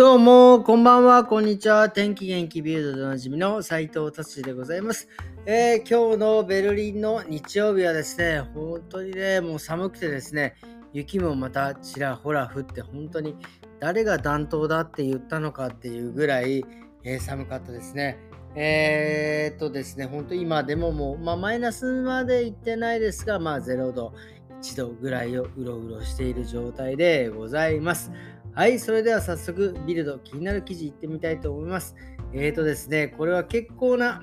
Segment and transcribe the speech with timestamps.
[0.00, 1.90] どうも、こんばんは、こんにちは。
[1.90, 5.06] 天気元気ビルドでおなじみの斉藤達でございます、
[5.44, 10.56] えー、今日のベルリンの日曜日はですね、本当にね、もう寒くてですね、
[10.94, 13.36] 雪もまたちらほら降って、本当に
[13.78, 16.64] 誰が暖冬だって言ったのかっていうぐらい、
[17.04, 18.16] えー、寒かったですね。
[18.54, 24.14] えー、っとですね、本当今でももう、まあ、マイナスまで行ってないですが、まあ0度、
[24.62, 28.10] 1度ぐらいをうろうろしている状態でございます。
[28.52, 31.94] はい、それでは早速、ビルド気になる記事いってみたいと思います。
[32.32, 34.22] えーとですね、これは結構な、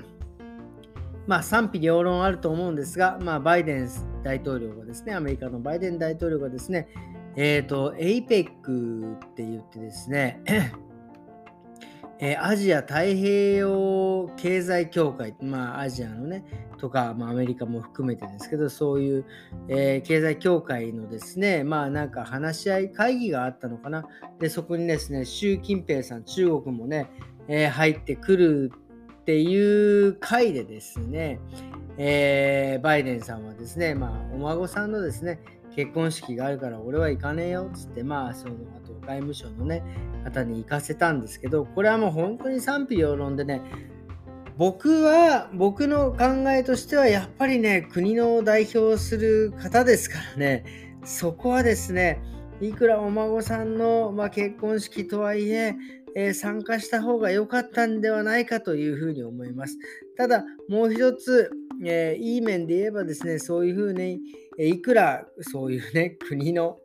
[1.27, 3.89] まあ、賛否両論あると思うんですが、まあ、バイデン
[4.23, 6.89] 大統領がですね、アメリカのバイデン大統領がですね、
[7.37, 10.41] えっ、ー、と、APEC って言ってですね、
[12.19, 16.43] えー、アジア太平洋経済協会、まあアジアのね、
[16.77, 19.25] とか、まあ、アメリカも含めてですけど、そういう、
[19.67, 24.05] えー、経済協会のですね、まあなんか話し合い会議があったのかな。
[24.39, 27.09] で、そこにですね、習近平さん、中国もね、
[27.47, 28.71] えー、入ってくる
[29.21, 31.39] っていう会でですね、
[31.97, 35.39] え、バイデンさんはですね、まあお孫さんのですね、
[35.75, 39.81] 結婚式があるから俺は行かねえよっつって、まあその後外務省のね、
[40.25, 43.61] 方に行かせたんですけど、これはもう本当に賛否両論でね、
[44.57, 50.65] 僕は、僕の考えとしては、やっぱりね、国の代表する方ですからね、
[51.05, 52.19] そこはですね、
[52.59, 55.75] いくらお孫さんの、まあ、結婚式とはいえ
[56.15, 59.77] えー、参加した方が良かったんではないかというふうに思います。
[60.17, 61.51] ただ、もう一つ、
[61.85, 64.19] えー、いい面で言えばですね、そういうふうに、
[64.57, 66.79] いくらそういうね、国の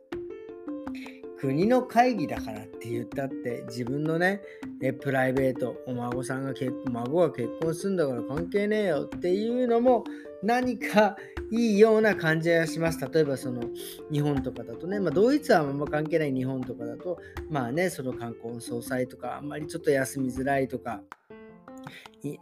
[1.43, 4.41] 国の会議だからって言ったって自分のね
[4.81, 10.05] えプライベートお孫さんが結孫が結婚するんだから関係ねえよっていうのも
[10.41, 11.17] 何か
[11.51, 13.09] いいような感じがします。
[13.11, 13.61] 例えばその
[14.09, 17.19] 日本とかだとね、まあ、ドイツはあんま関係ない日本とかだと
[17.49, 21.01] まあねその観光総裁とかあんまりちょっと休みづらいとか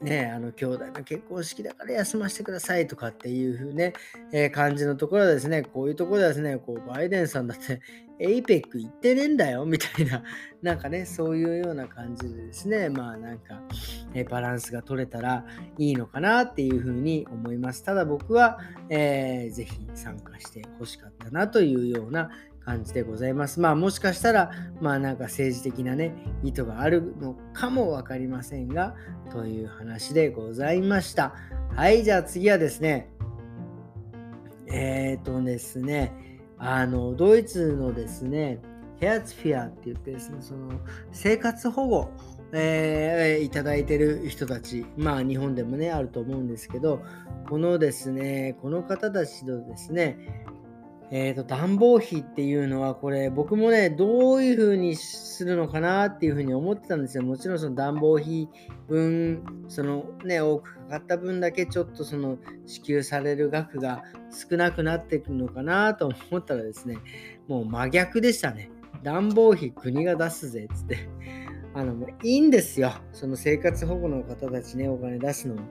[0.01, 3.93] ね、あの兄弟の結婚式だから休ませてくださいとかっていう風ね、
[4.31, 7.81] えー、感じのところですね、こういうところでですね、こうバイデンさんだって
[8.19, 10.23] APEC 行ってねえんだよみたいな、
[10.61, 13.59] なんかね、そういうような感じでですね、まあなんか、
[14.13, 15.45] えー、バランスが取れたら
[15.79, 17.83] いいのかなっていう風に思います。
[17.83, 18.59] ただ僕は、
[18.89, 22.29] えー、ぜひ参加してほしかったなというような
[22.65, 23.59] 感じでございます。
[23.59, 26.13] まあもしかしたら、まあなんか政治的なね、
[26.43, 28.95] 意図があるのかも分かりませんが、
[29.31, 31.33] という話でございました。
[31.75, 33.09] はい、じゃあ次はですね、
[34.67, 36.13] えっ、ー、とですね、
[36.57, 38.59] あの、ドイツのですね、
[38.99, 40.79] ヘアツフィアって言ってですね、その
[41.11, 42.11] 生活保護、
[42.53, 47.01] えー、いただいてる人たち、まあ日本でもね、あると思うんですけど、
[47.49, 50.45] このですね、この方たちのですね、
[51.13, 57.23] えーと、暖房費っていうのはこれ僕もねどういう風にするのかなっていう風に思ってたんですよ。
[57.23, 58.47] もちろんその暖房費
[58.87, 66.97] 分そのね多くかかった分だけちょっとその支給される額が少なくなってくるのかなと思ったらですね
[67.49, 68.71] もう真逆でしたね。
[69.03, 71.09] 暖房費国が出すぜっつって。
[71.73, 72.91] あのもういいんですよ。
[73.11, 75.61] その生活保護の方たちねお金出すのも。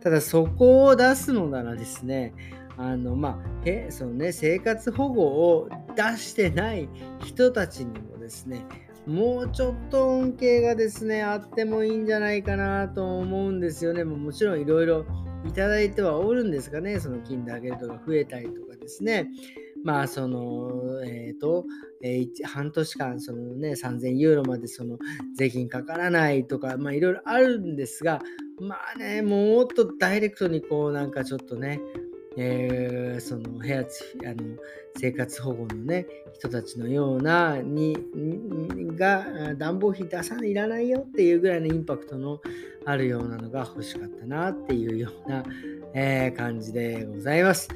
[0.00, 2.32] ただそこを出すのならですね
[2.78, 6.88] あのまあ、そのね、生活保護を出してない
[7.24, 8.64] 人たちにもですね、
[9.06, 14.04] もうちょっと恩恵がですね、あってもいいんじゃないかなと思うんですよね。
[14.04, 15.06] もちろんいろいろ
[15.46, 19.28] いただいてはおるんですがね、その金だけとか増えたりとかですね。
[19.84, 21.64] まあ、その、えっ、ー、と、
[22.02, 24.98] えー、半年間、そのね、3000ユーロまでその
[25.36, 28.20] 税金かからないとか、まあ、いろいろあるんですが、
[28.60, 31.80] まあね、もっとダイレクトにこう、なんかちょっとね、
[32.36, 34.56] えー、その部屋あの
[34.98, 37.96] 生活保護のね人たちのようなに
[38.96, 42.40] が暖房費出さないいらないよっていうぐらいのインパクトの
[42.84, 45.44] あるようなのが欲しかったなっていうような、
[45.94, 47.68] えー、感じでございます。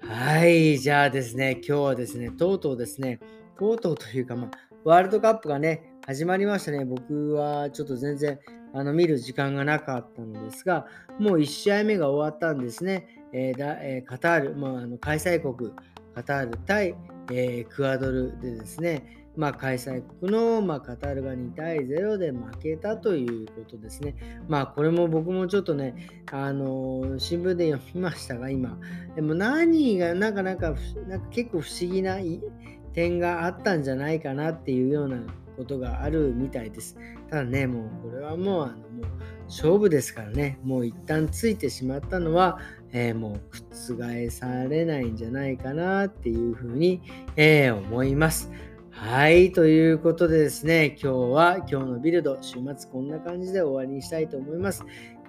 [0.00, 3.20] はい、じゃあですね、今日はですね、とうとうですね、
[3.58, 4.50] とうとうというか、まあ、
[4.84, 6.84] ワールドカップがね、始まりましたね。
[6.84, 8.38] 僕はちょっと全然
[8.74, 10.86] あの見る時間がなかったのですが、
[11.18, 13.23] もう1試合目が終わったんですね。
[13.34, 15.72] えーだえー、カタール、まあ、あの開催国、
[16.14, 16.94] カタール対、
[17.32, 24.14] えー、クアドルでですね、まあ、開催国の、まあ、カタールが2対0で負けたということですね。
[24.46, 28.78] まあ、これも僕もちょっとね、あのー、新聞で読みましたが、今。
[29.16, 30.76] でも何が、なんかなんか、
[31.08, 32.18] なんか結構不思議な
[32.92, 35.18] 点があったんじゃないかなっていうような
[35.56, 36.96] ことがあるみたいです。
[37.28, 39.06] ただね、もうこれはもう、あのもう
[39.46, 42.60] 勝負ですからね、もう一旦ついてしまったのは、
[42.94, 43.40] えー、もう
[43.72, 47.02] 覆されないんじゃないかなっていうふうに、
[47.36, 48.50] えー、思います。
[48.90, 54.84] はい、ということでですね、今日は今日のビルド、週末こんな感じで終わりにしたいと思います。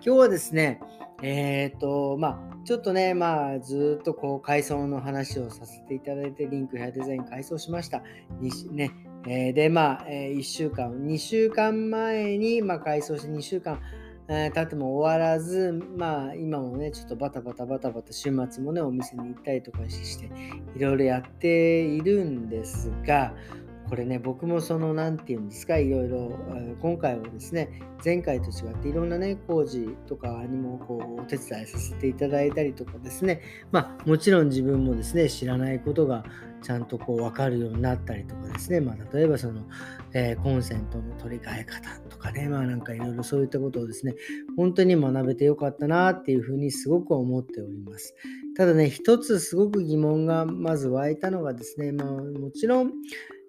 [0.06, 0.80] 今日はですね、
[1.24, 8.04] えっ、ー、と、まあ、ちょっとね、まあ、ずっとこう、階層の話をさせていただいて、リンクヘアデザイン改装しました。
[8.72, 8.92] ね
[9.28, 13.80] えー、で、まあ、え、1週間、2週間前に、まあ、改装して2週間、
[14.28, 20.30] えー、経っても終わらず、まあ、今もね、ちょっとバタバタバタバタ、週末もね、お店に行ったりとかして、
[20.76, 23.34] いろいろやっているんですが、
[23.90, 26.38] これね、僕もその、何て言うんですか、いろいろ、
[26.82, 33.42] 今回はですね、前回と違っていろんなね、工事とかにもこう、お手伝いさせていただいたりとかですね、
[33.72, 36.24] まあ、もちろん自分もですね、知らないことが
[36.62, 39.62] ちゃんとこう、分かるようになったりとかですね、まあ、例えばその、
[40.18, 44.16] えー、コンセントの取り替え方とかね、まあなんかいろいろそういったことをですね、
[44.56, 48.16] 本当に学べてよかったなっていうふうにすごく思っております。
[48.56, 52.94] ただね、一つすごく疑問がまず湧いたのがですね、まあもちろん、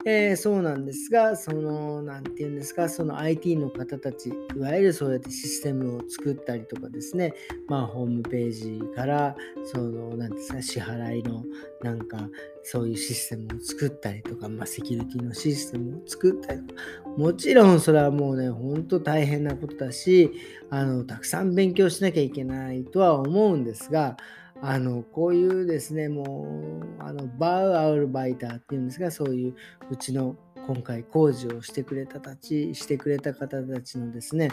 [0.09, 7.35] えー、そうなんですが、その、なんていうんですか、その IT の方たち、いわゆるそうやってシステムを作ったりとかですね、
[7.67, 11.43] まあ、ホームページから、その、なんですか、支払いの、
[11.83, 12.29] なんか、
[12.63, 16.81] そういうシステムを作ったりとか、まあ、セキュリティのシステムを作ったりとか、
[17.17, 20.31] もちろんそれはもうね、ほんと大変なことだし、
[20.71, 24.17] あの、たくさん勉強しなきゃいけないとは思うんですが、
[24.63, 29.55] あの、こういうですね、もう、あの、バウアウルバイターっていうんですが、そういう
[29.91, 34.51] うちの今回工事をしてくれたたち、してくれた方たちのですね、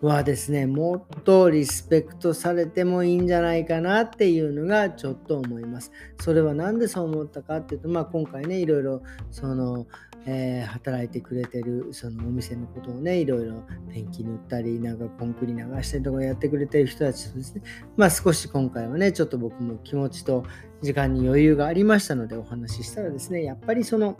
[0.00, 5.92] はですね、もっとリスペクトされてもいいんじゃないかなっていうのがちょっと思います。
[6.18, 9.86] それは何でそう思ったかっていうと、まあ今回ね、いろいろその、
[10.26, 13.62] えー、働いてくれてるそのお店のことをね、いろいろ
[13.92, 17.62] ペンキ塗ったり、なんかコンクリ流したりとかやってくれてる人たちとですね、
[17.98, 20.44] まあ少し今回はね、ちょっと僕も気持ちと
[20.80, 24.16] 時間に余裕がありましたのでお話ししたらですね、やっぱりその、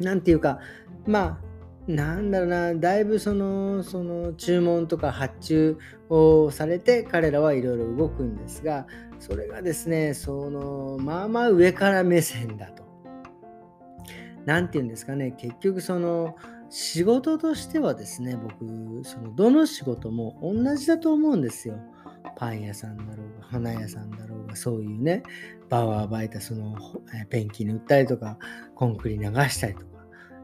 [0.00, 0.60] なんていうか、
[1.06, 1.50] まあ、
[1.90, 8.86] なんだろうな、だいぶその、その注文とか発注をされて、彼らはいろいろ動くんですが、
[9.18, 12.84] それがですね、その、まあまあ上から目線だと。
[14.46, 16.36] 何て言うんですかね、結局その
[16.70, 21.78] 仕事としてはですね、僕、そのどの仕事も同じだと思うんですよ。
[22.40, 25.22] パン屋さんだろうが、花屋さんだろうが、そういうね、
[25.68, 26.74] バワーバイタその
[27.28, 28.38] ペンキ塗ったりとか、
[28.74, 29.86] コンクリ流したりとか、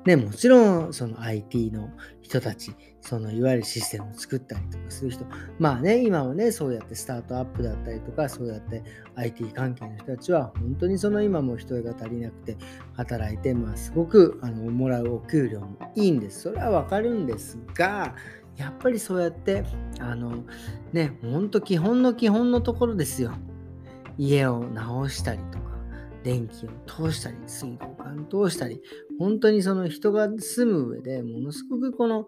[0.04, 1.88] ね、もちろんその IT の
[2.20, 5.24] 人たち、そのいわゆるシステムを作ったりとかする人、
[5.58, 8.84] まあね、今はね、そうやってスタートアップだったりとか、そうやって
[9.14, 12.58] IT 関係の人たちは、本当にその今も人手が足りなくて
[12.92, 16.42] 働いて、まあすごくあのもらうお給料もいいんです。
[16.42, 18.14] それはわかるんですが、
[18.56, 19.64] やっぱりそうやって、
[20.00, 20.44] あの、
[20.92, 23.32] ね、ほんと基本の基本のところですよ。
[24.18, 25.76] 家を直したりとか、
[26.22, 28.80] 電気を通したり、水道管通したり、
[29.18, 32.26] 本当にその人が住む上でものすごくこの、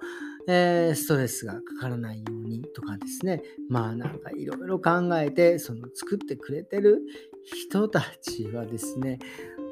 [0.48, 7.00] えー、ストレスがかからないようにとかですね、まあなんかいろいろ考えて、その作ってくれてる
[7.44, 9.19] 人たちはですね、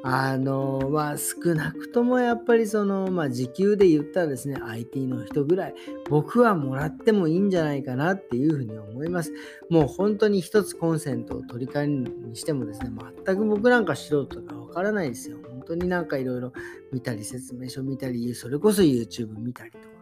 [0.03, 5.75] あの、まあ、少なくともやっぱりその、まあ、時給で言ったらですね、IT の人ぐらい、
[6.09, 9.33] 僕はもらってもいいんじゃないかなっていうふうに思います。
[9.69, 12.91] もう本当に一つコンセントを取り替えるにしてもですね、
[13.25, 15.37] 全く僕なんか素人がわからないですよ。
[15.49, 16.53] 本当になんかいろいろ
[16.91, 19.97] 見たり、説明書見たり、それこそ YouTube 見たりとか。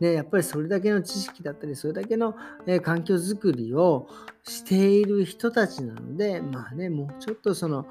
[0.00, 2.34] ね、やっぱりそれだけの知識だったり、それだけの、
[2.66, 4.08] え環境づくりを
[4.42, 7.86] している人たちなので、まあね、もうちょっとその、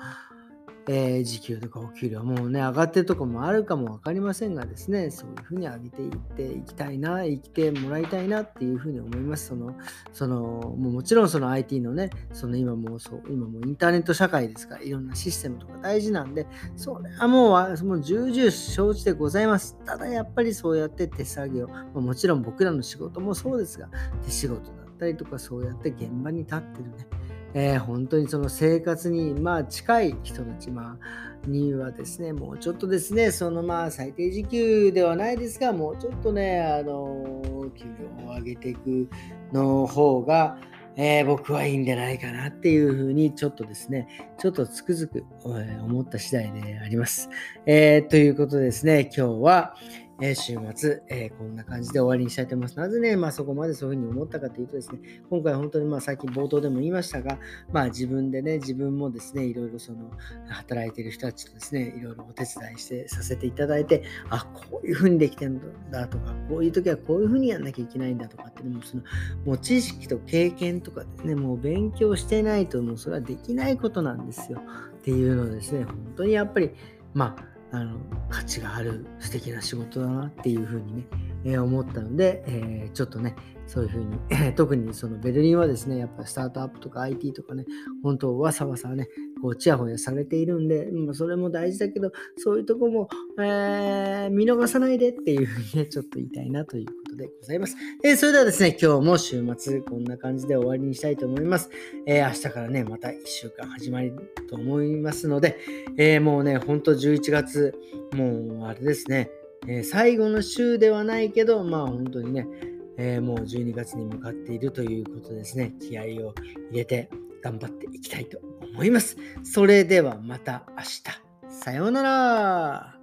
[0.88, 9.48] えー、時給とかお給料もうね、上がってるとこもあるかも分かりませんがですね、そういうふうに上げていっていきたいな、生きてもらいたいなっていうふうに思います。
[9.48, 9.75] その、
[10.12, 10.38] その、
[10.78, 19.78] もうもちろんその IT のね、その今もそう、今もインターネット社会ですから、いろんなシステムとか大事なんで、それはもう、もう重々承知でございます。
[19.86, 23.90] ただやっぱりそうやって手作業、ま、もちろん僕らの仕事もそうですが、
[24.25, 27.08] 手仕事だったりとか、そうやって現場に立ってるね、
[27.53, 37.86] えー、本当にその生活に、まあ、近い人たち、まあ、にはですね、もうちょっとですね、そのまあ最低時給ではないですが、もうちょっとね、あの、給
[38.19, 39.10] 料を上げていく
[39.51, 40.57] の方が、
[40.95, 44.07] えー、僕はいいんじゃないかなっていうふうにちょっとですね、
[44.38, 47.29] ちょっとつくづく思った次第であります。
[47.65, 49.75] えー、ということでですね、今日は、
[50.22, 52.77] え週末、えー、こんな感じで終わりにしたいと思います。
[52.77, 57.39] なぜね、まあ、そこまでそういうふうに思ったかというとですね、今回本当にまあさっき冒頭でも言いましたが、
[57.72, 60.12] まあ自分でね、自分もですね、いろいろその
[60.48, 69.03] 働いている人たちとですね、いろいろお手伝いしてさせていただいて、あ、こういうふうにできてるんだとか、こういう時はこういうふうにやんなきゃいけないんだとかっていうのも、その
[69.46, 74.62] もう知識と経験とかですね、もう勉強してないともうそれはできないことなんですよ
[74.98, 76.72] っていうのをですね、本当にやっぱり、
[77.13, 77.98] まああの
[78.30, 81.03] 価値がある素敵な仕事だなっていうふうにね、
[81.44, 83.36] えー、思ったので、えー、ちょっとね、
[83.67, 87.65] そういうふうに、 特にそのベルリンはですね、やっぱスタートアップとか IT とかね、
[88.01, 89.08] 本当わさわさね、
[89.41, 97.75] こう、ちやほやされているんで、それも大事だけど、そういうとこも、えー、見逃さないでっていうふうにね、ちょっと言いたいなということでございます。
[98.03, 101.70] えー、それではですね、今日も週末、こんな感じで終わりにしたいと思います。
[102.05, 104.13] えー、明日からね、また1週間始まる
[104.50, 105.58] と思いますので、
[105.98, 107.74] えー、もうね、ほんと11月、
[108.13, 109.29] もうあれですね、
[109.67, 112.48] えー、最後の週ではないけど、まあ本当にね、
[112.97, 115.73] えー、もう12月に向かっているということですね。
[115.79, 116.33] 気合を
[116.71, 117.09] 入れて
[117.41, 118.39] 頑張っていきたいと
[118.73, 119.17] 思います。
[119.43, 121.03] それではまた明日。
[121.50, 123.02] さようなら。